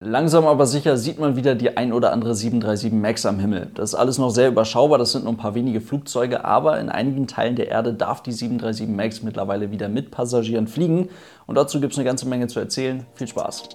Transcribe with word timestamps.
Langsam 0.00 0.46
aber 0.46 0.64
sicher 0.64 0.96
sieht 0.96 1.18
man 1.18 1.34
wieder 1.34 1.56
die 1.56 1.76
ein 1.76 1.92
oder 1.92 2.12
andere 2.12 2.32
737 2.32 2.92
MAX 2.92 3.26
am 3.26 3.40
Himmel. 3.40 3.72
Das 3.74 3.90
ist 3.90 3.94
alles 3.96 4.16
noch 4.16 4.30
sehr 4.30 4.46
überschaubar, 4.46 4.96
das 4.96 5.10
sind 5.10 5.24
nur 5.24 5.32
ein 5.32 5.36
paar 5.36 5.56
wenige 5.56 5.80
Flugzeuge, 5.80 6.44
aber 6.44 6.78
in 6.78 6.88
einigen 6.88 7.26
Teilen 7.26 7.56
der 7.56 7.66
Erde 7.66 7.94
darf 7.94 8.22
die 8.22 8.30
737 8.30 8.88
MAX 8.88 9.24
mittlerweile 9.24 9.72
wieder 9.72 9.88
mit 9.88 10.12
Passagieren 10.12 10.68
fliegen. 10.68 11.08
Und 11.48 11.56
dazu 11.56 11.80
gibt 11.80 11.94
es 11.94 11.98
eine 11.98 12.04
ganze 12.04 12.28
Menge 12.28 12.46
zu 12.46 12.60
erzählen. 12.60 13.06
Viel 13.14 13.26
Spaß! 13.26 13.70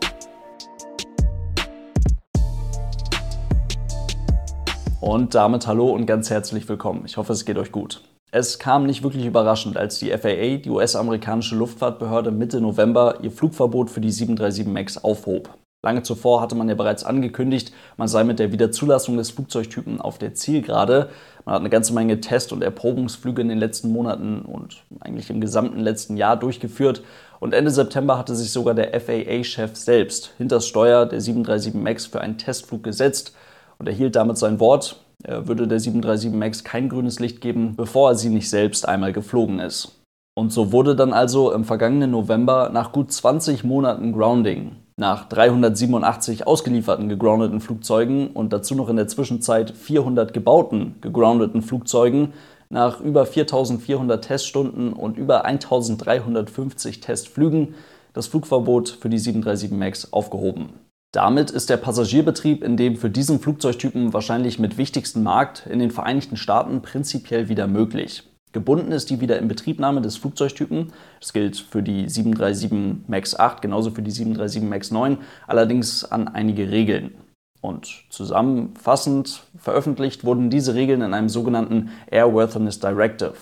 Und 5.01 5.35
damit 5.35 5.67
hallo 5.67 5.89
und 5.89 6.05
ganz 6.05 6.29
herzlich 6.29 6.69
willkommen. 6.69 7.03
Ich 7.05 7.17
hoffe, 7.17 7.33
es 7.33 7.43
geht 7.43 7.57
euch 7.57 7.73
gut. 7.73 8.01
Es 8.31 8.59
kam 8.59 8.85
nicht 8.85 9.03
wirklich 9.03 9.25
überraschend, 9.25 9.75
als 9.75 9.99
die 9.99 10.11
FAA, 10.17 10.55
die 10.55 10.69
US-amerikanische 10.69 11.57
Luftfahrtbehörde, 11.57 12.31
Mitte 12.31 12.61
November 12.61 13.17
ihr 13.21 13.29
Flugverbot 13.29 13.89
für 13.89 13.99
die 13.99 14.09
737 14.09 14.65
MAX 14.73 15.03
aufhob. 15.03 15.49
Lange 15.85 16.01
zuvor 16.01 16.39
hatte 16.39 16.55
man 16.55 16.69
ja 16.69 16.75
bereits 16.75 17.03
angekündigt, 17.03 17.73
man 17.97 18.07
sei 18.07 18.23
mit 18.23 18.39
der 18.39 18.53
Wiederzulassung 18.53 19.17
des 19.17 19.31
Flugzeugtypen 19.31 19.99
auf 19.99 20.17
der 20.17 20.33
Zielgerade. 20.33 21.09
Man 21.43 21.55
hat 21.55 21.59
eine 21.59 21.69
ganze 21.69 21.93
Menge 21.93 22.21
Test- 22.21 22.53
und 22.53 22.63
Erprobungsflüge 22.63 23.41
in 23.41 23.49
den 23.49 23.57
letzten 23.57 23.91
Monaten 23.91 24.43
und 24.43 24.85
eigentlich 25.01 25.29
im 25.29 25.41
gesamten 25.41 25.81
letzten 25.81 26.15
Jahr 26.15 26.37
durchgeführt. 26.37 27.03
Und 27.41 27.53
Ende 27.53 27.69
September 27.69 28.17
hatte 28.17 28.33
sich 28.33 28.53
sogar 28.53 28.75
der 28.75 28.97
FAA-Chef 28.97 29.75
selbst 29.75 30.31
hinter 30.37 30.55
das 30.55 30.67
Steuer 30.67 31.05
der 31.05 31.19
737 31.19 31.73
MAX 31.73 32.05
für 32.05 32.21
einen 32.21 32.37
Testflug 32.37 32.81
gesetzt 32.81 33.35
und 33.77 33.89
erhielt 33.89 34.15
damit 34.15 34.37
sein 34.37 34.61
Wort. 34.61 35.03
Er 35.21 35.49
würde 35.49 35.67
der 35.67 35.81
737 35.81 36.31
MAX 36.31 36.63
kein 36.63 36.87
grünes 36.87 37.19
Licht 37.19 37.41
geben, 37.41 37.75
bevor 37.75 38.11
er 38.11 38.15
sie 38.15 38.29
nicht 38.29 38.49
selbst 38.49 38.87
einmal 38.87 39.11
geflogen 39.11 39.59
ist. 39.59 39.99
Und 40.33 40.53
so 40.53 40.71
wurde 40.71 40.95
dann 40.95 41.11
also 41.11 41.51
im 41.51 41.65
vergangenen 41.65 42.11
November 42.11 42.69
nach 42.69 42.93
gut 42.93 43.11
20 43.11 43.65
Monaten 43.65 44.13
Grounding 44.13 44.77
nach 44.95 45.27
387 45.27 46.45
ausgelieferten 46.45 47.09
gegroundeten 47.09 47.59
Flugzeugen 47.61 48.27
und 48.27 48.53
dazu 48.53 48.75
noch 48.75 48.89
in 48.89 48.95
der 48.95 49.07
Zwischenzeit 49.07 49.71
400 49.71 50.33
gebauten 50.33 50.95
gegroundeten 51.01 51.61
Flugzeugen, 51.61 52.33
nach 52.69 52.99
über 52.99 53.25
4400 53.25 54.23
Teststunden 54.23 54.93
und 54.93 55.17
über 55.17 55.45
1350 55.45 57.01
Testflügen 57.01 57.75
das 58.13 58.27
Flugverbot 58.27 58.89
für 58.89 59.09
die 59.09 59.17
737 59.17 59.71
MAX 59.71 60.13
aufgehoben. 60.13 60.69
Damit 61.11 61.51
ist 61.51 61.69
der 61.69 61.77
Passagierbetrieb 61.77 62.63
in 62.63 62.75
dem 62.75 62.95
für 62.95 63.09
diesen 63.09 63.39
Flugzeugtypen 63.39 64.13
wahrscheinlich 64.13 64.57
mit 64.57 64.77
wichtigsten 64.77 65.21
Markt 65.21 65.67
in 65.67 65.77
den 65.77 65.91
Vereinigten 65.91 66.37
Staaten 66.37 66.81
prinzipiell 66.81 67.49
wieder 67.49 67.67
möglich. 67.67 68.23
Gebunden 68.53 68.91
ist 68.91 69.09
die 69.09 69.19
Wiederinbetriebnahme 69.19 70.01
des 70.01 70.17
Flugzeugtypen. 70.17 70.93
Das 71.19 71.33
gilt 71.33 71.57
für 71.57 71.81
die 71.81 72.07
737 72.07 73.07
MAX 73.07 73.37
8, 73.37 73.61
genauso 73.63 73.89
für 73.89 74.03
die 74.03 74.11
737 74.11 74.69
MAX 74.69 74.91
9, 74.91 75.17
allerdings 75.47 76.05
an 76.05 76.27
einige 76.27 76.69
Regeln. 76.69 77.15
Und 77.61 78.05
zusammenfassend 78.09 79.43
veröffentlicht 79.57 80.23
wurden 80.23 80.49
diese 80.49 80.75
Regeln 80.75 81.01
in 81.01 81.13
einem 81.13 81.29
sogenannten 81.29 81.89
Airworthiness 82.11 82.79
Directive. 82.79 83.33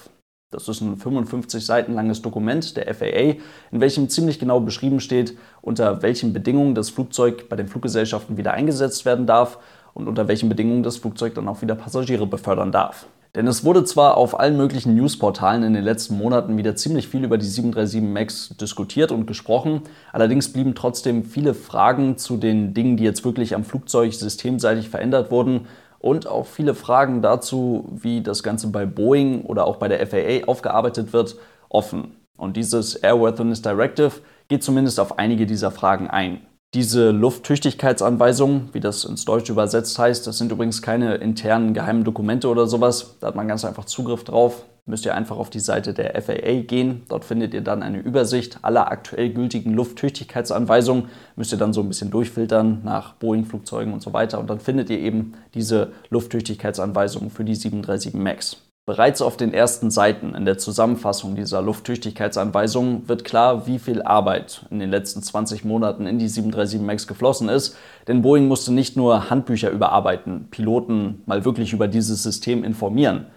Das 0.51 0.67
ist 0.67 0.81
ein 0.81 0.95
55 0.97 1.65
Seiten 1.65 1.93
langes 1.93 2.21
Dokument 2.21 2.77
der 2.77 2.93
FAA, 2.93 3.35
in 3.71 3.81
welchem 3.81 4.09
ziemlich 4.09 4.39
genau 4.39 4.59
beschrieben 4.59 4.99
steht, 4.99 5.37
unter 5.61 6.01
welchen 6.01 6.33
Bedingungen 6.33 6.75
das 6.75 6.89
Flugzeug 6.89 7.49
bei 7.49 7.55
den 7.55 7.67
Fluggesellschaften 7.67 8.37
wieder 8.37 8.53
eingesetzt 8.53 9.05
werden 9.05 9.25
darf 9.25 9.59
und 9.93 10.07
unter 10.07 10.27
welchen 10.27 10.49
Bedingungen 10.49 10.83
das 10.83 10.97
Flugzeug 10.97 11.35
dann 11.35 11.47
auch 11.47 11.61
wieder 11.61 11.75
Passagiere 11.75 12.27
befördern 12.27 12.71
darf. 12.71 13.07
Denn 13.35 13.47
es 13.47 13.63
wurde 13.63 13.85
zwar 13.85 14.17
auf 14.17 14.37
allen 14.37 14.57
möglichen 14.57 14.93
Newsportalen 14.93 15.63
in 15.63 15.73
den 15.73 15.85
letzten 15.85 16.17
Monaten 16.17 16.57
wieder 16.57 16.75
ziemlich 16.75 17.07
viel 17.07 17.23
über 17.23 17.37
die 17.37 17.45
737 17.45 18.01
MAX 18.01 18.49
diskutiert 18.57 19.11
und 19.11 19.25
gesprochen, 19.25 19.83
allerdings 20.11 20.51
blieben 20.51 20.75
trotzdem 20.75 21.23
viele 21.23 21.53
Fragen 21.53 22.17
zu 22.17 22.35
den 22.35 22.73
Dingen, 22.73 22.97
die 22.97 23.05
jetzt 23.05 23.23
wirklich 23.23 23.55
am 23.55 23.63
Flugzeug 23.63 24.13
systemseitig 24.13 24.89
verändert 24.89 25.31
wurden 25.31 25.67
und 25.99 26.27
auch 26.27 26.45
viele 26.45 26.73
Fragen 26.73 27.21
dazu, 27.21 27.87
wie 27.91 28.21
das 28.21 28.43
Ganze 28.43 28.67
bei 28.67 28.85
Boeing 28.85 29.43
oder 29.43 29.65
auch 29.65 29.77
bei 29.77 29.87
der 29.87 30.05
FAA 30.05 30.47
aufgearbeitet 30.47 31.13
wird, 31.13 31.37
offen. 31.69 32.15
Und 32.35 32.57
dieses 32.57 32.95
Airworthiness 32.95 33.61
Directive 33.61 34.11
geht 34.49 34.63
zumindest 34.63 34.99
auf 34.99 35.19
einige 35.19 35.45
dieser 35.45 35.71
Fragen 35.71 36.09
ein. 36.09 36.41
Diese 36.73 37.11
Lufttüchtigkeitsanweisungen, 37.11 38.69
wie 38.71 38.79
das 38.79 39.03
ins 39.03 39.25
Deutsche 39.25 39.51
übersetzt 39.51 39.99
heißt, 39.99 40.25
das 40.25 40.37
sind 40.37 40.53
übrigens 40.53 40.81
keine 40.81 41.15
internen 41.15 41.73
geheimen 41.73 42.05
Dokumente 42.05 42.47
oder 42.47 42.65
sowas. 42.65 43.17
Da 43.19 43.27
hat 43.27 43.35
man 43.35 43.49
ganz 43.49 43.65
einfach 43.65 43.83
Zugriff 43.83 44.23
drauf. 44.23 44.63
Müsst 44.85 45.05
ihr 45.05 45.13
einfach 45.13 45.35
auf 45.35 45.49
die 45.49 45.59
Seite 45.59 45.93
der 45.93 46.19
FAA 46.21 46.61
gehen. 46.61 47.03
Dort 47.09 47.25
findet 47.25 47.53
ihr 47.53 47.59
dann 47.59 47.83
eine 47.83 47.99
Übersicht 47.99 48.59
aller 48.61 48.89
aktuell 48.89 49.31
gültigen 49.33 49.73
Lufttüchtigkeitsanweisungen. 49.73 51.09
Müsst 51.35 51.51
ihr 51.51 51.57
dann 51.57 51.73
so 51.73 51.81
ein 51.81 51.89
bisschen 51.89 52.09
durchfiltern 52.09 52.79
nach 52.85 53.15
Boeing-Flugzeugen 53.15 53.91
und 53.91 54.01
so 54.01 54.13
weiter. 54.13 54.39
Und 54.39 54.49
dann 54.49 54.61
findet 54.61 54.89
ihr 54.89 54.99
eben 54.99 55.33
diese 55.53 55.91
Lufttüchtigkeitsanweisungen 56.09 57.31
für 57.31 57.43
die 57.43 57.55
737 57.55 58.13
MAX. 58.13 58.60
Bereits 58.87 59.21
auf 59.21 59.37
den 59.37 59.53
ersten 59.53 59.91
Seiten 59.91 60.33
in 60.33 60.43
der 60.43 60.57
Zusammenfassung 60.57 61.35
dieser 61.35 61.61
Lufttüchtigkeitsanweisung 61.61 63.07
wird 63.07 63.23
klar, 63.23 63.67
wie 63.67 63.77
viel 63.77 64.01
Arbeit 64.01 64.65
in 64.71 64.79
den 64.79 64.89
letzten 64.89 65.21
20 65.21 65.63
Monaten 65.63 66.07
in 66.07 66.17
die 66.17 66.27
737 66.27 66.81
MAX 66.81 67.05
geflossen 67.05 67.47
ist. 67.47 67.77
Denn 68.07 68.23
Boeing 68.23 68.47
musste 68.47 68.73
nicht 68.73 68.97
nur 68.97 69.29
Handbücher 69.29 69.69
überarbeiten, 69.69 70.47
Piloten 70.49 71.21
mal 71.27 71.45
wirklich 71.45 71.73
über 71.73 71.87
dieses 71.87 72.23
System 72.23 72.63
informieren, 72.63 73.27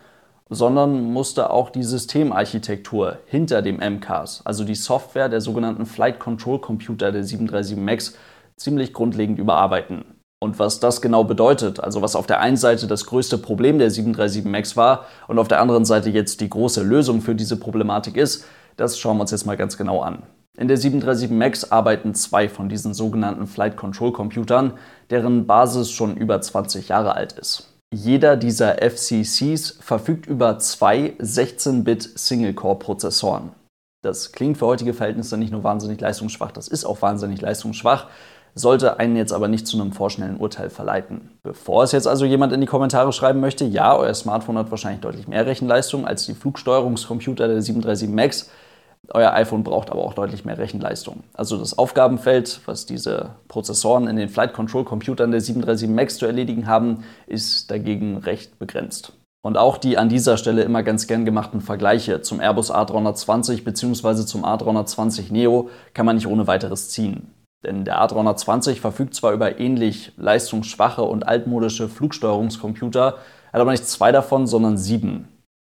sondern 0.48 1.12
musste 1.12 1.50
auch 1.50 1.68
die 1.68 1.82
Systemarchitektur 1.82 3.18
hinter 3.26 3.60
dem 3.60 3.76
MCAS, 3.76 4.40
also 4.46 4.64
die 4.64 4.74
Software 4.74 5.28
der 5.28 5.42
sogenannten 5.42 5.84
Flight 5.84 6.20
Control 6.20 6.58
Computer 6.58 7.12
der 7.12 7.22
737 7.22 7.76
MAX, 7.76 8.16
ziemlich 8.56 8.94
grundlegend 8.94 9.38
überarbeiten. 9.38 10.13
Und 10.44 10.58
was 10.58 10.78
das 10.78 11.00
genau 11.00 11.24
bedeutet, 11.24 11.80
also 11.80 12.02
was 12.02 12.14
auf 12.14 12.26
der 12.26 12.40
einen 12.40 12.58
Seite 12.58 12.86
das 12.86 13.06
größte 13.06 13.38
Problem 13.38 13.78
der 13.78 13.90
737 13.90 14.44
MAX 14.44 14.76
war 14.76 15.06
und 15.26 15.38
auf 15.38 15.48
der 15.48 15.58
anderen 15.58 15.86
Seite 15.86 16.10
jetzt 16.10 16.42
die 16.42 16.50
große 16.50 16.82
Lösung 16.82 17.22
für 17.22 17.34
diese 17.34 17.56
Problematik 17.56 18.18
ist, 18.18 18.44
das 18.76 18.98
schauen 18.98 19.16
wir 19.16 19.22
uns 19.22 19.30
jetzt 19.30 19.46
mal 19.46 19.56
ganz 19.56 19.78
genau 19.78 20.02
an. 20.02 20.24
In 20.58 20.68
der 20.68 20.76
737 20.76 21.30
MAX 21.30 21.72
arbeiten 21.72 22.14
zwei 22.14 22.50
von 22.50 22.68
diesen 22.68 22.92
sogenannten 22.92 23.46
Flight 23.46 23.78
Control 23.78 24.12
Computern, 24.12 24.74
deren 25.08 25.46
Basis 25.46 25.90
schon 25.90 26.14
über 26.14 26.38
20 26.42 26.88
Jahre 26.90 27.14
alt 27.14 27.32
ist. 27.32 27.72
Jeder 27.94 28.36
dieser 28.36 28.82
FCCs 28.82 29.78
verfügt 29.80 30.26
über 30.26 30.58
zwei 30.58 31.14
16-Bit 31.20 32.18
Single-Core-Prozessoren. 32.18 33.52
Das 34.02 34.32
klingt 34.32 34.58
für 34.58 34.66
heutige 34.66 34.92
Verhältnisse 34.92 35.38
nicht 35.38 35.52
nur 35.52 35.64
wahnsinnig 35.64 35.98
leistungsschwach, 35.98 36.52
das 36.52 36.68
ist 36.68 36.84
auch 36.84 37.00
wahnsinnig 37.00 37.40
leistungsschwach 37.40 38.08
sollte 38.54 38.98
einen 38.98 39.16
jetzt 39.16 39.32
aber 39.32 39.48
nicht 39.48 39.66
zu 39.66 39.80
einem 39.80 39.92
vorschnellen 39.92 40.36
Urteil 40.36 40.70
verleiten. 40.70 41.30
Bevor 41.42 41.82
es 41.82 41.92
jetzt 41.92 42.06
also 42.06 42.24
jemand 42.24 42.52
in 42.52 42.60
die 42.60 42.66
Kommentare 42.66 43.12
schreiben 43.12 43.40
möchte, 43.40 43.64
ja, 43.64 43.96
euer 43.96 44.14
Smartphone 44.14 44.58
hat 44.58 44.70
wahrscheinlich 44.70 45.00
deutlich 45.00 45.28
mehr 45.28 45.46
Rechenleistung 45.46 46.06
als 46.06 46.26
die 46.26 46.34
Flugsteuerungscomputer 46.34 47.48
der 47.48 47.62
737 47.62 48.08
MAX. 48.08 48.50
Euer 49.12 49.32
iPhone 49.34 49.64
braucht 49.64 49.90
aber 49.90 50.02
auch 50.02 50.14
deutlich 50.14 50.44
mehr 50.44 50.56
Rechenleistung. 50.56 51.24
Also 51.34 51.58
das 51.58 51.76
Aufgabenfeld, 51.76 52.60
was 52.66 52.86
diese 52.86 53.30
Prozessoren 53.48 54.06
in 54.06 54.16
den 54.16 54.28
Flight 54.28 54.54
Control 54.54 54.84
Computern 54.84 55.30
der 55.30 55.40
737 55.40 55.94
MAX 55.94 56.16
zu 56.16 56.26
erledigen 56.26 56.66
haben, 56.66 57.04
ist 57.26 57.70
dagegen 57.70 58.16
recht 58.16 58.58
begrenzt. 58.58 59.12
Und 59.44 59.58
auch 59.58 59.76
die 59.76 59.98
an 59.98 60.08
dieser 60.08 60.38
Stelle 60.38 60.62
immer 60.62 60.82
ganz 60.82 61.06
gern 61.06 61.26
gemachten 61.26 61.60
Vergleiche 61.60 62.22
zum 62.22 62.40
Airbus 62.40 62.72
A320 62.72 63.62
bzw. 63.62 64.24
zum 64.24 64.42
A320 64.42 65.30
Neo 65.30 65.68
kann 65.92 66.06
man 66.06 66.16
nicht 66.16 66.26
ohne 66.26 66.46
weiteres 66.46 66.88
ziehen. 66.88 67.30
Denn 67.64 67.84
der 67.84 68.00
A320 68.00 68.80
verfügt 68.80 69.14
zwar 69.14 69.32
über 69.32 69.58
ähnlich 69.58 70.12
leistungsschwache 70.16 71.02
und 71.02 71.26
altmodische 71.26 71.88
Flugsteuerungscomputer, 71.88 73.18
hat 73.52 73.60
aber 73.60 73.70
nicht 73.70 73.86
zwei 73.86 74.12
davon, 74.12 74.46
sondern 74.46 74.76
sieben. 74.76 75.28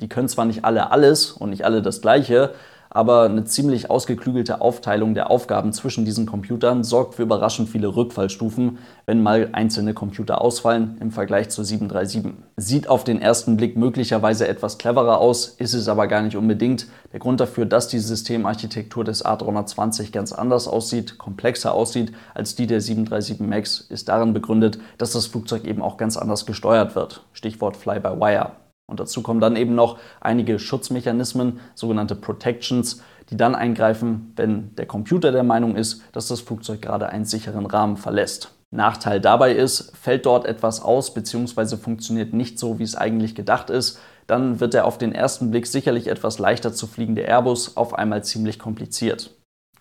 Die 0.01 0.09
können 0.09 0.28
zwar 0.28 0.46
nicht 0.46 0.66
alle 0.66 0.91
alles 0.91 1.31
und 1.31 1.51
nicht 1.51 1.63
alle 1.63 1.81
das 1.81 2.01
gleiche, 2.01 2.53
aber 2.96 3.24
eine 3.24 3.44
ziemlich 3.44 3.90
ausgeklügelte 3.90 4.62
Aufteilung 4.62 5.16
der 5.16 5.30
Aufgaben 5.30 5.74
zwischen 5.74 6.06
diesen 6.06 6.26
Computern 6.26 6.86
sorgt 6.86 7.16
für 7.16 7.24
überraschend 7.24 7.68
viele 7.68 7.94
Rückfallstufen, 7.94 8.78
wenn 9.06 9.22
mal 9.22 9.50
einzelne 9.52 9.94
Computer 9.94 10.40
ausfallen 10.40 10.97
im 11.02 11.12
Vergleich 11.12 11.50
zur 11.50 11.66
737. 11.66 12.34
Sieht 12.56 12.88
auf 12.88 13.03
den 13.03 13.22
ersten 13.22 13.58
Blick 13.58 13.76
möglicherweise 13.76 14.47
etwas 14.47 14.78
cleverer 14.78 15.18
aus, 15.18 15.47
ist 15.58 15.74
es 15.74 15.90
aber 15.90 16.08
gar 16.08 16.22
nicht 16.22 16.38
unbedingt. 16.38 16.88
Der 17.12 17.20
Grund 17.20 17.42
dafür, 17.42 17.66
dass 17.66 17.90
die 17.90 18.00
Systemarchitektur 18.00 19.03
des 19.03 19.26
A320 19.26 20.14
ganz 20.14 20.32
anders 20.32 20.70
aussieht, 20.70 21.18
komplexer 21.18 21.74
aussieht 21.74 22.14
als 22.34 22.56
die 22.56 22.66
der 22.66 22.80
737 22.80 23.40
MAX, 23.41 23.82
ist 23.82 24.08
darin 24.08 24.34
begründet, 24.34 24.80
dass 24.98 25.12
das 25.12 25.28
Flugzeug 25.28 25.66
eben 25.66 25.82
auch 25.82 25.98
ganz 25.98 26.16
anders 26.16 26.46
gesteuert 26.46 26.96
wird. 26.96 27.26
Stichwort 27.34 27.76
Fly-by-Wire. 27.76 28.65
Und 28.87 28.99
dazu 28.99 29.23
kommen 29.23 29.40
dann 29.40 29.55
eben 29.55 29.76
noch 29.76 29.97
einige 30.22 30.59
Schutzmechanismen, 30.59 31.59
sogenannte 31.73 32.16
Protections, 32.16 33.02
die 33.29 33.37
dann 33.37 33.55
eingreifen, 33.55 34.34
wenn 34.35 34.76
der 34.76 34.85
Computer 34.85 35.32
der 35.32 35.43
Meinung 35.43 35.76
ist, 35.76 36.03
dass 36.11 36.28
das 36.28 36.41
Flugzeug 36.41 36.82
gerade 36.82 37.09
einen 37.09 37.26
sicheren 37.26 37.66
Rahmen 37.66 37.97
verlässt. 37.97 38.52
Nachteil 38.72 39.22
dabei 39.22 39.53
ist, 39.53 39.96
fällt 39.96 40.26
dort 40.26 40.46
etwas 40.46 40.82
aus 40.82 41.14
bzw. 41.14 41.78
funktioniert 41.78 42.34
nicht 42.34 42.59
so, 42.59 42.78
wie 42.78 42.84
es 42.84 42.96
eigentlich 42.96 43.34
gedacht 43.34 43.70
ist, 43.70 43.99
dann 44.28 44.59
wird 44.59 44.73
der 44.73 44.85
auf 44.85 44.97
den 44.97 45.14
ersten 45.14 45.52
Blick 45.52 45.67
sicherlich 45.67 46.08
etwas 46.08 46.40
leichter 46.40 46.73
zu 46.73 46.88
fliegende 46.88 47.22
Airbus 47.23 47.78
auf 47.78 47.93
einmal 47.93 48.23
ziemlich 48.23 48.59
kompliziert. 48.59 49.31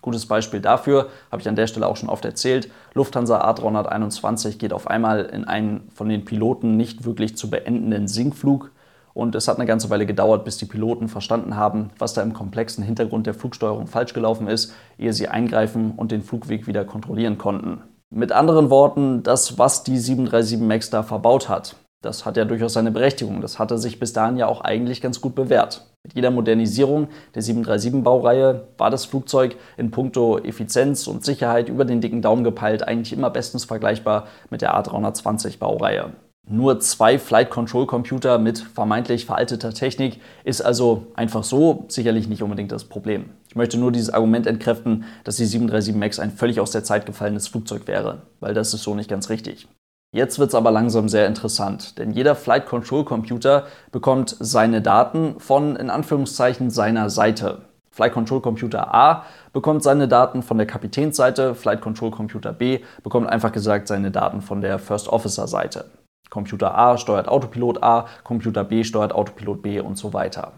Gutes 0.01 0.27
Beispiel 0.27 0.61
dafür, 0.61 1.09
habe 1.31 1.41
ich 1.41 1.49
an 1.49 1.55
der 1.55 1.65
Stelle 1.65 1.87
auch 1.87 1.97
schon 1.97 2.09
oft 2.09 2.25
erzählt, 2.25 2.69
Lufthansa 2.93 3.43
A321 3.49 4.59
geht 4.59 4.71
auf 4.71 4.87
einmal 4.87 5.25
in 5.25 5.45
einen 5.45 5.89
von 5.95 6.09
den 6.09 6.25
Piloten 6.25 6.77
nicht 6.77 7.05
wirklich 7.05 7.35
zu 7.35 7.49
beendenden 7.49 8.07
Sinkflug 8.07 8.71
und 9.15 9.33
es 9.33 9.47
hat 9.47 9.55
eine 9.57 9.65
ganze 9.65 9.89
Weile 9.89 10.05
gedauert, 10.05 10.43
bis 10.43 10.57
die 10.57 10.65
Piloten 10.65 11.07
verstanden 11.07 11.55
haben, 11.55 11.89
was 11.97 12.13
da 12.13 12.21
im 12.21 12.33
komplexen 12.33 12.83
Hintergrund 12.83 13.25
der 13.25 13.33
Flugsteuerung 13.33 13.87
falsch 13.87 14.13
gelaufen 14.13 14.47
ist, 14.47 14.73
ehe 14.97 15.13
sie 15.13 15.29
eingreifen 15.29 15.93
und 15.95 16.11
den 16.11 16.21
Flugweg 16.21 16.67
wieder 16.67 16.83
kontrollieren 16.83 17.37
konnten. 17.37 17.81
Mit 18.13 18.33
anderen 18.33 18.69
Worten, 18.69 19.23
das, 19.23 19.57
was 19.57 19.83
die 19.83 19.97
737 19.97 20.59
MAX 20.59 20.89
da 20.89 21.01
verbaut 21.01 21.47
hat, 21.47 21.77
das 22.01 22.25
hat 22.25 22.37
ja 22.37 22.45
durchaus 22.45 22.73
seine 22.73 22.91
Berechtigung. 22.91 23.41
Das 23.41 23.57
hatte 23.57 23.77
sich 23.77 23.99
bis 23.99 24.13
dahin 24.13 24.37
ja 24.37 24.47
auch 24.47 24.61
eigentlich 24.61 25.01
ganz 25.01 25.21
gut 25.21 25.33
bewährt. 25.33 25.87
Mit 26.03 26.13
jeder 26.13 26.29
Modernisierung 26.29 27.07
der 27.33 27.41
737-Baureihe 27.41 28.67
war 28.77 28.91
das 28.91 29.05
Flugzeug 29.05 29.55
in 29.77 29.91
puncto 29.91 30.37
Effizienz 30.39 31.07
und 31.07 31.25
Sicherheit 31.25 31.67
über 31.67 31.83
den 31.83 32.01
dicken 32.01 32.21
Daumen 32.21 32.43
gepeilt 32.43 32.87
eigentlich 32.87 33.13
immer 33.13 33.31
bestens 33.31 33.65
vergleichbar 33.65 34.27
mit 34.51 34.61
der 34.61 34.75
A320-Baureihe. 34.75 36.11
Nur 36.47 36.79
zwei 36.79 37.17
Flight 37.17 37.49
Control 37.49 37.87
Computer 37.87 38.37
mit 38.37 38.59
vermeintlich 38.59 39.25
veralteter 39.25 39.73
Technik 39.73 40.21
ist 40.43 40.61
also 40.61 41.07
einfach 41.15 41.43
so 41.43 41.85
sicherlich 41.87 42.27
nicht 42.27 42.43
unbedingt 42.43 42.71
das 42.71 42.83
Problem. 42.83 43.31
Ich 43.49 43.55
möchte 43.55 43.79
nur 43.79 43.91
dieses 43.91 44.11
Argument 44.13 44.45
entkräften, 44.45 45.05
dass 45.23 45.37
die 45.37 45.45
737 45.45 45.95
MAX 45.95 46.19
ein 46.19 46.31
völlig 46.31 46.59
aus 46.59 46.69
der 46.69 46.83
Zeit 46.83 47.07
gefallenes 47.07 47.47
Flugzeug 47.47 47.87
wäre, 47.87 48.23
weil 48.41 48.53
das 48.53 48.75
ist 48.75 48.83
so 48.83 48.93
nicht 48.93 49.09
ganz 49.09 49.29
richtig. 49.29 49.67
Jetzt 50.13 50.37
wird 50.37 50.49
es 50.49 50.55
aber 50.55 50.69
langsam 50.69 51.09
sehr 51.09 51.25
interessant, 51.25 51.97
denn 51.97 52.11
jeder 52.11 52.35
Flight 52.35 52.67
Control 52.67 53.03
Computer 53.05 53.65
bekommt 53.91 54.35
seine 54.39 54.83
Daten 54.83 55.39
von 55.39 55.75
in 55.75 55.89
Anführungszeichen 55.89 56.69
seiner 56.69 57.09
Seite. 57.09 57.63
Flight 57.89 58.13
Control 58.13 58.41
Computer 58.41 58.93
A 58.93 59.25
bekommt 59.51 59.81
seine 59.81 60.07
Daten 60.07 60.43
von 60.43 60.57
der 60.57 60.67
Kapitänsseite, 60.67 61.55
Flight 61.55 61.81
Control 61.81 62.11
Computer 62.11 62.53
B 62.53 62.81
bekommt 63.01 63.27
einfach 63.27 63.51
gesagt 63.51 63.87
seine 63.87 64.11
Daten 64.11 64.41
von 64.41 64.61
der 64.61 64.77
First 64.77 65.07
Officer 65.07 65.47
Seite. 65.47 65.85
Computer 66.29 66.77
A 66.77 66.97
steuert 66.97 67.27
Autopilot 67.27 67.81
A, 67.83 68.07
Computer 68.23 68.63
B 68.63 68.83
steuert 68.83 69.13
Autopilot 69.13 69.61
B 69.61 69.79
und 69.79 69.97
so 69.97 70.13
weiter. 70.13 70.53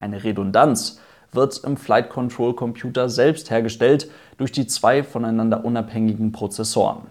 Eine 0.00 0.22
Redundanz 0.24 1.00
wird 1.32 1.62
im 1.64 1.76
Flight 1.76 2.10
Control 2.10 2.54
Computer 2.54 3.08
selbst 3.08 3.50
hergestellt 3.50 4.10
durch 4.38 4.52
die 4.52 4.66
zwei 4.66 5.02
voneinander 5.02 5.64
unabhängigen 5.64 6.32
Prozessoren. 6.32 7.06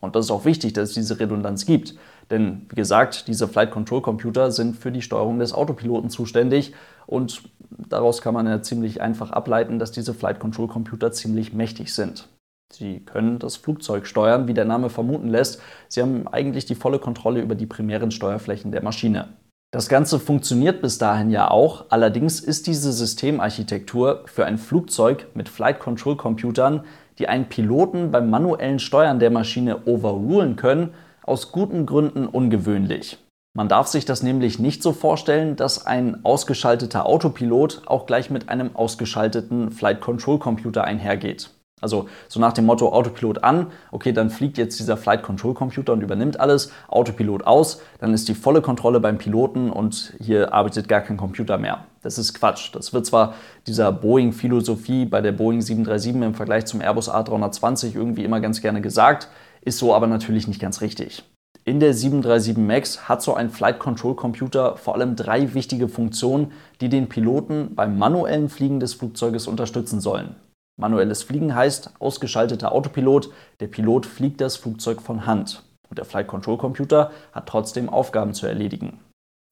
Und 0.00 0.16
das 0.16 0.26
ist 0.26 0.30
auch 0.30 0.44
wichtig, 0.44 0.74
dass 0.74 0.90
es 0.90 0.94
diese 0.94 1.18
Redundanz 1.18 1.64
gibt. 1.64 1.94
Denn 2.30 2.66
wie 2.68 2.76
gesagt, 2.76 3.28
diese 3.28 3.48
Flight 3.48 3.70
Control 3.70 4.02
Computer 4.02 4.50
sind 4.50 4.76
für 4.76 4.92
die 4.92 5.02
Steuerung 5.02 5.38
des 5.38 5.52
Autopiloten 5.52 6.10
zuständig 6.10 6.74
und 7.06 7.42
daraus 7.70 8.22
kann 8.22 8.34
man 8.34 8.46
ja 8.46 8.62
ziemlich 8.62 9.00
einfach 9.00 9.30
ableiten, 9.30 9.78
dass 9.78 9.92
diese 9.92 10.14
Flight 10.14 10.40
Control 10.40 10.68
Computer 10.68 11.12
ziemlich 11.12 11.52
mächtig 11.52 11.94
sind. 11.94 12.28
Sie 12.74 13.00
können 13.00 13.38
das 13.38 13.56
Flugzeug 13.56 14.06
steuern, 14.06 14.48
wie 14.48 14.54
der 14.54 14.64
Name 14.64 14.90
vermuten 14.90 15.28
lässt. 15.28 15.62
Sie 15.88 16.02
haben 16.02 16.26
eigentlich 16.28 16.66
die 16.66 16.74
volle 16.74 16.98
Kontrolle 16.98 17.40
über 17.40 17.54
die 17.54 17.66
primären 17.66 18.10
Steuerflächen 18.10 18.72
der 18.72 18.82
Maschine. 18.82 19.28
Das 19.72 19.88
Ganze 19.88 20.20
funktioniert 20.20 20.82
bis 20.82 20.98
dahin 20.98 21.30
ja 21.30 21.50
auch, 21.50 21.86
allerdings 21.88 22.38
ist 22.38 22.68
diese 22.68 22.92
Systemarchitektur 22.92 24.22
für 24.26 24.46
ein 24.46 24.58
Flugzeug 24.58 25.26
mit 25.34 25.48
Flight 25.48 25.80
Control 25.80 26.16
Computern, 26.16 26.84
die 27.18 27.28
einen 27.28 27.48
Piloten 27.48 28.10
beim 28.12 28.30
manuellen 28.30 28.78
Steuern 28.78 29.18
der 29.18 29.30
Maschine 29.30 29.86
overrulen 29.86 30.56
können, 30.56 30.94
aus 31.22 31.50
guten 31.52 31.86
Gründen 31.86 32.26
ungewöhnlich. 32.26 33.18
Man 33.56 33.68
darf 33.68 33.86
sich 33.86 34.04
das 34.04 34.22
nämlich 34.22 34.58
nicht 34.58 34.82
so 34.82 34.92
vorstellen, 34.92 35.56
dass 35.56 35.86
ein 35.86 36.24
ausgeschalteter 36.24 37.06
Autopilot 37.06 37.82
auch 37.86 38.06
gleich 38.06 38.30
mit 38.30 38.48
einem 38.48 38.74
ausgeschalteten 38.74 39.70
Flight 39.70 40.00
Control 40.00 40.38
Computer 40.38 40.84
einhergeht. 40.84 41.50
Also 41.80 42.08
so 42.28 42.40
nach 42.40 42.52
dem 42.52 42.66
Motto 42.66 42.88
Autopilot 42.92 43.44
an, 43.44 43.66
okay, 43.90 44.12
dann 44.12 44.30
fliegt 44.30 44.56
jetzt 44.56 44.78
dieser 44.78 44.96
Flight 44.96 45.22
Control 45.22 45.54
Computer 45.54 45.92
und 45.92 46.02
übernimmt 46.02 46.40
alles, 46.40 46.72
Autopilot 46.88 47.46
aus, 47.46 47.82
dann 47.98 48.14
ist 48.14 48.28
die 48.28 48.34
volle 48.34 48.62
Kontrolle 48.62 49.00
beim 49.00 49.18
Piloten 49.18 49.70
und 49.70 50.14
hier 50.18 50.54
arbeitet 50.54 50.88
gar 50.88 51.02
kein 51.02 51.16
Computer 51.16 51.58
mehr. 51.58 51.84
Das 52.02 52.16
ist 52.16 52.32
Quatsch. 52.32 52.74
Das 52.74 52.92
wird 52.92 53.04
zwar 53.06 53.34
dieser 53.66 53.92
Boeing-Philosophie 53.92 55.04
bei 55.04 55.20
der 55.20 55.32
Boeing 55.32 55.60
737 55.60 56.22
im 56.22 56.34
Vergleich 56.34 56.64
zum 56.66 56.80
Airbus 56.80 57.10
A320 57.10 57.94
irgendwie 57.94 58.24
immer 58.24 58.40
ganz 58.40 58.60
gerne 58.60 58.80
gesagt, 58.80 59.28
ist 59.60 59.78
so 59.78 59.94
aber 59.94 60.06
natürlich 60.06 60.48
nicht 60.48 60.60
ganz 60.60 60.80
richtig. 60.80 61.24
In 61.66 61.80
der 61.80 61.94
737 61.94 62.58
MAX 62.58 63.08
hat 63.08 63.22
so 63.22 63.34
ein 63.34 63.48
Flight 63.48 63.78
Control 63.78 64.14
Computer 64.14 64.76
vor 64.76 64.94
allem 64.94 65.16
drei 65.16 65.54
wichtige 65.54 65.88
Funktionen, 65.88 66.52
die 66.82 66.90
den 66.90 67.08
Piloten 67.08 67.74
beim 67.74 67.98
manuellen 67.98 68.50
Fliegen 68.50 68.80
des 68.80 68.92
Flugzeuges 68.92 69.46
unterstützen 69.46 70.00
sollen. 70.00 70.34
Manuelles 70.76 71.22
Fliegen 71.22 71.54
heißt 71.54 71.92
ausgeschalteter 72.00 72.72
Autopilot, 72.72 73.30
der 73.60 73.68
Pilot 73.68 74.06
fliegt 74.06 74.40
das 74.40 74.56
Flugzeug 74.56 75.00
von 75.00 75.26
Hand 75.26 75.62
und 75.88 75.98
der 75.98 76.04
Flight 76.04 76.26
Control 76.26 76.58
Computer 76.58 77.12
hat 77.32 77.48
trotzdem 77.48 77.88
Aufgaben 77.88 78.34
zu 78.34 78.46
erledigen. 78.46 79.00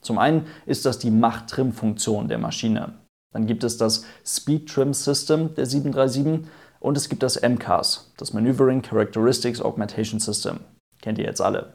Zum 0.02 0.18
einen 0.18 0.46
ist 0.66 0.84
das 0.84 0.98
die 0.98 1.12
Macht-Trim-Funktion 1.12 2.26
der 2.26 2.38
Maschine. 2.38 2.94
Dann 3.32 3.46
gibt 3.46 3.62
es 3.62 3.76
das 3.76 4.04
Speed 4.26 4.68
Trim 4.68 4.92
System 4.92 5.54
der 5.54 5.66
737 5.66 6.50
und 6.80 6.96
es 6.96 7.08
gibt 7.08 7.22
das 7.22 7.40
MCAS, 7.40 8.12
das 8.16 8.32
Maneuvering 8.32 8.82
Characteristics 8.82 9.62
Augmentation 9.62 10.18
System. 10.18 10.60
Kennt 11.00 11.18
ihr 11.18 11.24
jetzt 11.24 11.40
alle. 11.40 11.74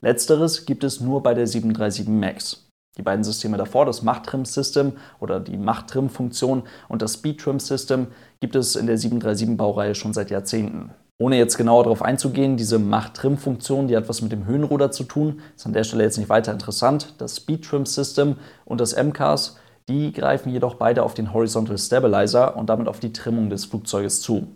Letzteres 0.00 0.64
gibt 0.66 0.84
es 0.84 1.00
nur 1.00 1.22
bei 1.22 1.34
der 1.34 1.46
737 1.46 2.06
MAX. 2.06 2.65
Die 2.96 3.02
beiden 3.02 3.24
Systeme 3.24 3.56
davor, 3.56 3.84
das 3.84 4.02
Macht-Trim-System 4.02 4.92
oder 5.20 5.40
die 5.40 5.56
Macht-Trim-Funktion 5.56 6.62
und 6.88 7.02
das 7.02 7.14
Speed-Trim-System, 7.14 8.08
gibt 8.40 8.56
es 8.56 8.76
in 8.76 8.86
der 8.86 8.98
737-Baureihe 8.98 9.94
schon 9.94 10.14
seit 10.14 10.30
Jahrzehnten. 10.30 10.90
Ohne 11.18 11.38
jetzt 11.38 11.56
genauer 11.56 11.84
darauf 11.84 12.02
einzugehen, 12.02 12.56
diese 12.56 12.78
Macht-Trim-Funktion, 12.78 13.88
die 13.88 13.96
hat 13.96 14.08
was 14.08 14.22
mit 14.22 14.32
dem 14.32 14.46
Höhenruder 14.46 14.90
zu 14.90 15.04
tun, 15.04 15.40
ist 15.56 15.66
an 15.66 15.72
der 15.72 15.84
Stelle 15.84 16.04
jetzt 16.04 16.18
nicht 16.18 16.28
weiter 16.28 16.52
interessant. 16.52 17.14
Das 17.18 17.36
Speed-Trim-System 17.36 18.36
und 18.64 18.80
das 18.80 18.94
MCAS, 18.94 19.56
die 19.88 20.12
greifen 20.12 20.50
jedoch 20.50 20.74
beide 20.74 21.02
auf 21.02 21.14
den 21.14 21.32
Horizontal 21.32 21.78
Stabilizer 21.78 22.56
und 22.56 22.68
damit 22.68 22.88
auf 22.88 23.00
die 23.00 23.12
Trimmung 23.12 23.50
des 23.50 23.66
Flugzeuges 23.66 24.20
zu. 24.20 24.48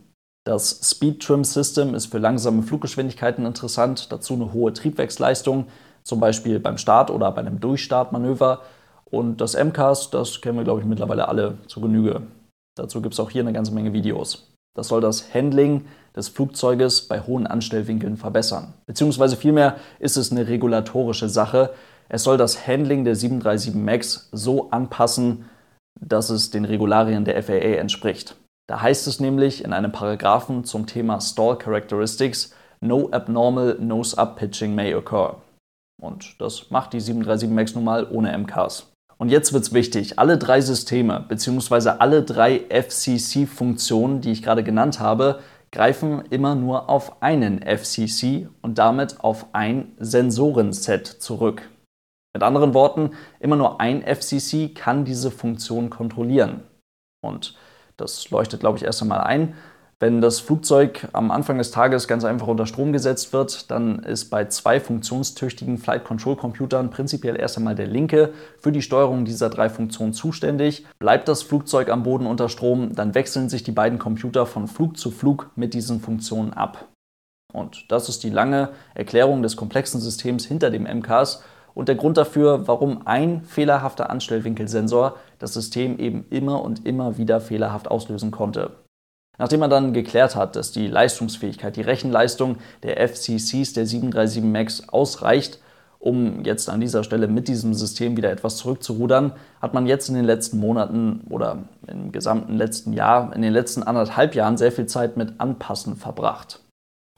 Das 0.44 0.80
Speed 0.82 1.22
Trim 1.22 1.44
System 1.44 1.94
ist 1.94 2.06
für 2.06 2.18
langsame 2.18 2.62
Fluggeschwindigkeiten 2.62 3.44
interessant, 3.44 4.10
dazu 4.10 4.34
eine 4.34 4.54
hohe 4.54 4.72
Triebwerksleistung, 4.72 5.66
zum 6.10 6.20
Beispiel 6.20 6.58
beim 6.58 6.76
Start 6.76 7.10
oder 7.10 7.30
bei 7.30 7.40
einem 7.40 7.60
Durchstartmanöver. 7.60 8.60
Und 9.04 9.40
das 9.40 9.54
MCAS, 9.54 10.10
das 10.10 10.40
kennen 10.40 10.58
wir, 10.58 10.64
glaube 10.64 10.80
ich, 10.80 10.86
mittlerweile 10.86 11.28
alle 11.28 11.58
zu 11.68 11.80
Genüge. 11.80 12.22
Dazu 12.76 13.00
gibt 13.00 13.14
es 13.14 13.20
auch 13.20 13.30
hier 13.30 13.42
eine 13.42 13.52
ganze 13.52 13.72
Menge 13.72 13.92
Videos. 13.92 14.52
Das 14.76 14.88
soll 14.88 15.00
das 15.00 15.32
Handling 15.32 15.86
des 16.16 16.28
Flugzeuges 16.28 17.08
bei 17.08 17.20
hohen 17.20 17.46
Anstellwinkeln 17.46 18.16
verbessern. 18.16 18.74
Beziehungsweise 18.86 19.36
vielmehr 19.36 19.76
ist 20.00 20.16
es 20.16 20.32
eine 20.32 20.48
regulatorische 20.48 21.28
Sache. 21.28 21.70
Es 22.08 22.24
soll 22.24 22.36
das 22.36 22.66
Handling 22.66 23.04
der 23.04 23.14
737 23.14 23.74
MAX 23.74 24.28
so 24.32 24.70
anpassen, 24.70 25.44
dass 26.00 26.30
es 26.30 26.50
den 26.50 26.64
Regularien 26.64 27.24
der 27.24 27.40
FAA 27.42 27.78
entspricht. 27.78 28.36
Da 28.68 28.82
heißt 28.82 29.06
es 29.06 29.20
nämlich 29.20 29.64
in 29.64 29.72
einem 29.72 29.92
Paragraphen 29.92 30.64
zum 30.64 30.86
Thema 30.86 31.20
Stall 31.20 31.56
Characteristics, 31.56 32.52
No 32.80 33.10
abnormal 33.10 33.76
nose-up 33.78 34.36
pitching 34.36 34.74
may 34.74 34.94
occur. 34.94 35.36
Und 36.00 36.40
das 36.40 36.70
macht 36.70 36.92
die 36.92 37.00
737 37.00 37.50
MAX 37.50 37.74
nun 37.74 37.84
mal 37.84 38.06
ohne 38.10 38.36
MKs. 38.36 38.90
Und 39.18 39.28
jetzt 39.28 39.52
wird 39.52 39.64
es 39.64 39.74
wichtig, 39.74 40.18
alle 40.18 40.38
drei 40.38 40.62
Systeme 40.62 41.24
bzw. 41.28 41.90
alle 41.98 42.22
drei 42.22 42.64
FCC-Funktionen, 42.70 44.22
die 44.22 44.32
ich 44.32 44.42
gerade 44.42 44.64
genannt 44.64 44.98
habe, 44.98 45.40
greifen 45.72 46.24
immer 46.30 46.54
nur 46.54 46.88
auf 46.88 47.22
einen 47.22 47.60
FCC 47.62 48.48
und 48.62 48.78
damit 48.78 49.20
auf 49.20 49.46
ein 49.52 49.92
Sensorenset 49.98 51.06
zurück. 51.06 51.68
Mit 52.32 52.42
anderen 52.42 52.74
Worten, 52.74 53.10
immer 53.40 53.56
nur 53.56 53.80
ein 53.80 54.02
FCC 54.02 54.74
kann 54.74 55.04
diese 55.04 55.30
Funktion 55.30 55.90
kontrollieren. 55.90 56.62
Und 57.22 57.56
das 57.96 58.30
leuchtet, 58.30 58.60
glaube 58.60 58.78
ich, 58.78 58.84
erst 58.84 59.02
einmal 59.02 59.20
ein. 59.20 59.54
Wenn 60.02 60.22
das 60.22 60.40
Flugzeug 60.40 61.08
am 61.12 61.30
Anfang 61.30 61.58
des 61.58 61.72
Tages 61.72 62.08
ganz 62.08 62.24
einfach 62.24 62.46
unter 62.46 62.64
Strom 62.64 62.90
gesetzt 62.90 63.34
wird, 63.34 63.70
dann 63.70 63.98
ist 63.98 64.30
bei 64.30 64.46
zwei 64.46 64.80
funktionstüchtigen 64.80 65.76
Flight 65.76 66.04
Control 66.04 66.36
Computern 66.36 66.88
prinzipiell 66.88 67.38
erst 67.38 67.58
einmal 67.58 67.74
der 67.74 67.86
linke 67.86 68.32
für 68.58 68.72
die 68.72 68.80
Steuerung 68.80 69.26
dieser 69.26 69.50
drei 69.50 69.68
Funktionen 69.68 70.14
zuständig. 70.14 70.86
Bleibt 70.98 71.28
das 71.28 71.42
Flugzeug 71.42 71.90
am 71.90 72.02
Boden 72.02 72.24
unter 72.24 72.48
Strom, 72.48 72.94
dann 72.94 73.14
wechseln 73.14 73.50
sich 73.50 73.62
die 73.62 73.72
beiden 73.72 73.98
Computer 73.98 74.46
von 74.46 74.68
Flug 74.68 74.96
zu 74.96 75.10
Flug 75.10 75.50
mit 75.54 75.74
diesen 75.74 76.00
Funktionen 76.00 76.54
ab. 76.54 76.88
Und 77.52 77.84
das 77.92 78.08
ist 78.08 78.24
die 78.24 78.30
lange 78.30 78.70
Erklärung 78.94 79.42
des 79.42 79.54
komplexen 79.54 80.00
Systems 80.00 80.46
hinter 80.46 80.70
dem 80.70 80.84
MCAS 80.84 81.42
und 81.74 81.88
der 81.88 81.96
Grund 81.96 82.16
dafür, 82.16 82.66
warum 82.66 83.06
ein 83.06 83.44
fehlerhafter 83.44 84.08
Anstellwinkelsensor 84.08 85.16
das 85.38 85.52
System 85.52 85.98
eben 85.98 86.24
immer 86.30 86.62
und 86.62 86.86
immer 86.86 87.18
wieder 87.18 87.42
fehlerhaft 87.42 87.90
auslösen 87.90 88.30
konnte. 88.30 88.70
Nachdem 89.38 89.60
man 89.60 89.70
dann 89.70 89.92
geklärt 89.92 90.36
hat, 90.36 90.56
dass 90.56 90.72
die 90.72 90.86
Leistungsfähigkeit, 90.86 91.76
die 91.76 91.82
Rechenleistung 91.82 92.58
der 92.82 92.96
FCCs 93.08 93.72
der 93.72 93.86
737 93.86 94.42
MAX 94.42 94.88
ausreicht, 94.88 95.60
Um 96.02 96.44
jetzt 96.44 96.70
an 96.70 96.80
dieser 96.80 97.04
Stelle 97.04 97.28
mit 97.28 97.46
diesem 97.46 97.74
System 97.74 98.16
wieder 98.16 98.30
etwas 98.30 98.56
zurückzurudern, 98.56 99.34
hat 99.60 99.74
man 99.74 99.86
jetzt 99.86 100.08
in 100.08 100.14
den 100.14 100.24
letzten 100.24 100.58
Monaten 100.58 101.26
oder 101.28 101.64
im 101.86 102.10
gesamten 102.10 102.56
letzten 102.56 102.94
Jahr, 102.94 103.34
in 103.36 103.42
den 103.42 103.52
letzten 103.52 103.82
anderthalb 103.82 104.34
Jahren 104.34 104.56
sehr 104.56 104.72
viel 104.72 104.86
Zeit 104.86 105.18
mit 105.18 105.38
Anpassen 105.40 105.96
verbracht 105.96 106.60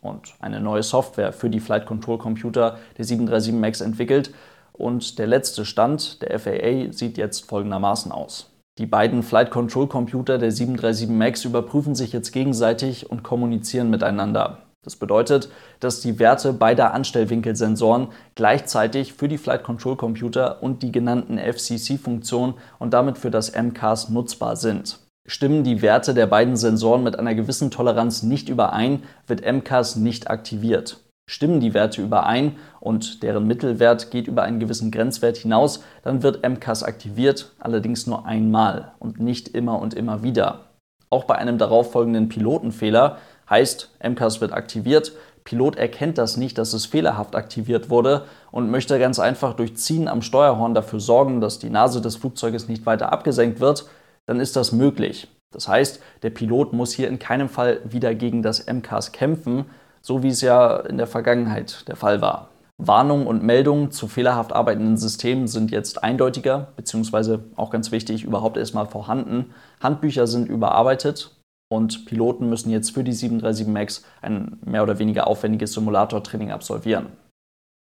und 0.02 0.34
eine 0.40 0.60
neue 0.60 0.82
Software 0.82 1.32
für 1.32 1.48
die 1.48 1.60
Flight 1.60 1.86
Control 1.86 2.18
Computer 2.18 2.78
der 2.98 3.04
737 3.04 3.54
MAX 3.54 3.80
entwickelt. 3.80 4.34
Und 4.72 5.18
der 5.18 5.28
letzte 5.28 5.64
Stand 5.64 6.22
der 6.22 6.38
FAA 6.38 6.92
sieht 6.92 7.16
jetzt 7.16 7.48
folgendermaßen 7.48 8.10
aus. 8.10 8.51
Die 8.78 8.86
beiden 8.86 9.22
Flight 9.22 9.50
Control 9.50 9.86
Computer 9.86 10.38
der 10.38 10.50
737 10.50 11.10
MAX 11.10 11.44
überprüfen 11.44 11.94
sich 11.94 12.14
jetzt 12.14 12.32
gegenseitig 12.32 13.10
und 13.10 13.22
kommunizieren 13.22 13.90
miteinander. 13.90 14.62
Das 14.82 14.96
bedeutet, 14.96 15.50
dass 15.78 16.00
die 16.00 16.18
Werte 16.18 16.54
beider 16.54 16.94
Anstellwinkelsensoren 16.94 18.08
gleichzeitig 18.34 19.12
für 19.12 19.28
die 19.28 19.36
Flight 19.36 19.62
Control 19.62 19.96
Computer 19.96 20.62
und 20.62 20.82
die 20.82 20.90
genannten 20.90 21.38
FCC-Funktionen 21.38 22.54
und 22.78 22.94
damit 22.94 23.18
für 23.18 23.30
das 23.30 23.52
MCAS 23.54 24.08
nutzbar 24.08 24.56
sind. 24.56 25.00
Stimmen 25.26 25.64
die 25.64 25.82
Werte 25.82 26.14
der 26.14 26.26
beiden 26.26 26.56
Sensoren 26.56 27.04
mit 27.04 27.18
einer 27.18 27.34
gewissen 27.34 27.70
Toleranz 27.70 28.22
nicht 28.22 28.48
überein, 28.48 29.02
wird 29.26 29.44
MCAS 29.44 29.96
nicht 29.96 30.30
aktiviert. 30.30 31.01
Stimmen 31.26 31.60
die 31.60 31.74
Werte 31.74 32.02
überein 32.02 32.56
und 32.80 33.22
deren 33.22 33.46
Mittelwert 33.46 34.10
geht 34.10 34.26
über 34.26 34.42
einen 34.42 34.60
gewissen 34.60 34.90
Grenzwert 34.90 35.36
hinaus, 35.36 35.82
dann 36.02 36.22
wird 36.22 36.46
MCAS 36.46 36.82
aktiviert, 36.82 37.52
allerdings 37.58 38.06
nur 38.06 38.26
einmal 38.26 38.92
und 38.98 39.20
nicht 39.20 39.48
immer 39.48 39.78
und 39.78 39.94
immer 39.94 40.22
wieder. 40.22 40.66
Auch 41.10 41.24
bei 41.24 41.36
einem 41.36 41.58
darauffolgenden 41.58 42.28
Pilotenfehler 42.28 43.18
Heißt, 43.52 43.90
MCAS 44.02 44.40
wird 44.40 44.54
aktiviert, 44.54 45.12
Pilot 45.44 45.76
erkennt 45.76 46.16
das 46.16 46.38
nicht, 46.38 46.56
dass 46.56 46.72
es 46.72 46.86
fehlerhaft 46.86 47.34
aktiviert 47.34 47.90
wurde 47.90 48.24
und 48.50 48.70
möchte 48.70 48.98
ganz 48.98 49.18
einfach 49.18 49.52
durch 49.52 49.76
Ziehen 49.76 50.08
am 50.08 50.22
Steuerhorn 50.22 50.72
dafür 50.72 51.00
sorgen, 51.00 51.42
dass 51.42 51.58
die 51.58 51.68
Nase 51.68 52.00
des 52.00 52.16
Flugzeuges 52.16 52.68
nicht 52.68 52.86
weiter 52.86 53.12
abgesenkt 53.12 53.60
wird, 53.60 53.86
dann 54.24 54.40
ist 54.40 54.56
das 54.56 54.72
möglich. 54.72 55.28
Das 55.50 55.68
heißt, 55.68 56.00
der 56.22 56.30
Pilot 56.30 56.72
muss 56.72 56.92
hier 56.92 57.08
in 57.08 57.18
keinem 57.18 57.50
Fall 57.50 57.80
wieder 57.84 58.14
gegen 58.14 58.42
das 58.42 58.66
MCAS 58.66 59.12
kämpfen, 59.12 59.66
so 60.02 60.22
wie 60.22 60.28
es 60.28 60.40
ja 60.40 60.76
in 60.76 60.98
der 60.98 61.06
Vergangenheit 61.06 61.88
der 61.88 61.96
Fall 61.96 62.20
war. 62.20 62.48
Warnungen 62.78 63.26
und 63.26 63.42
Meldungen 63.42 63.90
zu 63.90 64.08
fehlerhaft 64.08 64.52
arbeitenden 64.52 64.96
Systemen 64.96 65.46
sind 65.46 65.70
jetzt 65.70 66.02
eindeutiger, 66.02 66.72
beziehungsweise 66.76 67.44
auch 67.54 67.70
ganz 67.70 67.92
wichtig, 67.92 68.24
überhaupt 68.24 68.56
erstmal 68.56 68.86
vorhanden. 68.86 69.54
Handbücher 69.80 70.26
sind 70.26 70.48
überarbeitet 70.48 71.36
und 71.70 72.06
Piloten 72.06 72.48
müssen 72.48 72.70
jetzt 72.70 72.90
für 72.90 73.04
die 73.04 73.12
737 73.12 73.66
MAX 73.66 74.04
ein 74.20 74.58
mehr 74.64 74.82
oder 74.82 74.98
weniger 74.98 75.26
aufwendiges 75.26 75.72
Simulator-Training 75.74 76.50
absolvieren. 76.50 77.06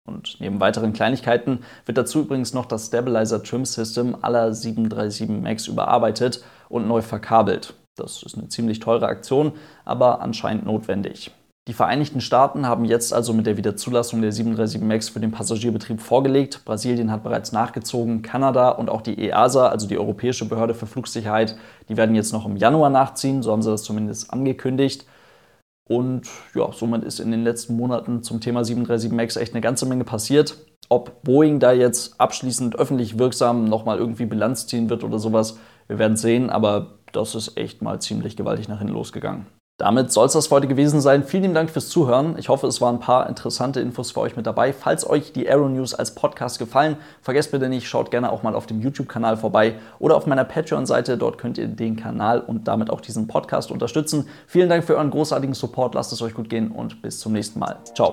Und 0.06 0.36
neben 0.38 0.60
weiteren 0.60 0.92
Kleinigkeiten 0.92 1.60
wird 1.86 1.98
dazu 1.98 2.20
übrigens 2.20 2.52
noch 2.54 2.66
das 2.66 2.86
Stabilizer 2.86 3.42
Trim 3.42 3.64
System 3.64 4.16
aller 4.20 4.52
737 4.52 5.28
MAX 5.28 5.66
überarbeitet 5.66 6.44
und 6.68 6.86
neu 6.86 7.02
verkabelt. 7.02 7.74
Das 7.96 8.22
ist 8.22 8.36
eine 8.36 8.48
ziemlich 8.48 8.80
teure 8.80 9.06
Aktion, 9.06 9.52
aber 9.84 10.20
anscheinend 10.20 10.66
notwendig. 10.66 11.32
Die 11.66 11.72
Vereinigten 11.72 12.20
Staaten 12.20 12.66
haben 12.66 12.84
jetzt 12.84 13.14
also 13.14 13.32
mit 13.32 13.46
der 13.46 13.56
Wiederzulassung 13.56 14.20
der 14.20 14.32
737 14.32 14.86
MAX 14.86 15.08
für 15.08 15.20
den 15.20 15.30
Passagierbetrieb 15.30 15.98
vorgelegt. 15.98 16.62
Brasilien 16.66 17.10
hat 17.10 17.22
bereits 17.22 17.52
nachgezogen, 17.52 18.20
Kanada 18.20 18.68
und 18.68 18.90
auch 18.90 19.00
die 19.00 19.18
EASA, 19.18 19.68
also 19.68 19.88
die 19.88 19.96
Europäische 19.96 20.46
Behörde 20.46 20.74
für 20.74 20.84
Flugsicherheit, 20.84 21.56
die 21.88 21.96
werden 21.96 22.14
jetzt 22.14 22.34
noch 22.34 22.44
im 22.44 22.58
Januar 22.58 22.90
nachziehen, 22.90 23.42
so 23.42 23.50
haben 23.50 23.62
sie 23.62 23.70
das 23.70 23.82
zumindest 23.82 24.30
angekündigt. 24.30 25.06
Und 25.88 26.28
ja, 26.54 26.70
somit 26.70 27.02
ist 27.02 27.18
in 27.18 27.30
den 27.30 27.44
letzten 27.44 27.76
Monaten 27.76 28.22
zum 28.22 28.42
Thema 28.42 28.62
737 28.62 29.12
MAX 29.12 29.36
echt 29.36 29.54
eine 29.54 29.62
ganze 29.62 29.86
Menge 29.86 30.04
passiert. 30.04 30.58
Ob 30.90 31.22
Boeing 31.22 31.60
da 31.60 31.72
jetzt 31.72 32.20
abschließend 32.20 32.76
öffentlich 32.76 33.18
wirksam 33.18 33.64
nochmal 33.64 33.96
irgendwie 33.96 34.26
Bilanz 34.26 34.66
ziehen 34.66 34.90
wird 34.90 35.02
oder 35.02 35.18
sowas, 35.18 35.56
wir 35.86 35.98
werden 35.98 36.18
sehen, 36.18 36.50
aber 36.50 36.98
das 37.12 37.34
ist 37.34 37.56
echt 37.56 37.80
mal 37.80 38.02
ziemlich 38.02 38.36
gewaltig 38.36 38.68
nach 38.68 38.80
hinten 38.80 38.92
losgegangen. 38.92 39.46
Damit 39.76 40.12
soll 40.12 40.26
es 40.26 40.34
das 40.34 40.50
heute 40.52 40.68
gewesen 40.68 41.00
sein. 41.00 41.24
Vielen 41.24 41.42
lieben 41.42 41.54
Dank 41.54 41.68
fürs 41.68 41.88
Zuhören. 41.88 42.36
Ich 42.38 42.48
hoffe, 42.48 42.68
es 42.68 42.80
waren 42.80 42.96
ein 42.96 43.00
paar 43.00 43.28
interessante 43.28 43.80
Infos 43.80 44.12
für 44.12 44.20
euch 44.20 44.36
mit 44.36 44.46
dabei. 44.46 44.72
Falls 44.72 45.08
euch 45.08 45.32
die 45.32 45.48
Aero 45.48 45.68
News 45.68 45.94
als 45.94 46.14
Podcast 46.14 46.60
gefallen, 46.60 46.96
vergesst 47.22 47.50
bitte 47.50 47.68
nicht, 47.68 47.88
schaut 47.88 48.12
gerne 48.12 48.30
auch 48.30 48.44
mal 48.44 48.54
auf 48.54 48.66
dem 48.66 48.80
YouTube-Kanal 48.80 49.36
vorbei 49.36 49.74
oder 49.98 50.14
auf 50.14 50.26
meiner 50.26 50.44
Patreon-Seite. 50.44 51.18
Dort 51.18 51.38
könnt 51.38 51.58
ihr 51.58 51.66
den 51.66 51.96
Kanal 51.96 52.40
und 52.40 52.68
damit 52.68 52.88
auch 52.88 53.00
diesen 53.00 53.26
Podcast 53.26 53.72
unterstützen. 53.72 54.28
Vielen 54.46 54.68
Dank 54.68 54.84
für 54.84 54.94
euren 54.94 55.10
großartigen 55.10 55.54
Support. 55.54 55.96
Lasst 55.96 56.12
es 56.12 56.22
euch 56.22 56.34
gut 56.34 56.48
gehen 56.48 56.70
und 56.70 57.02
bis 57.02 57.18
zum 57.18 57.32
nächsten 57.32 57.58
Mal. 57.58 57.78
Ciao. 57.96 58.12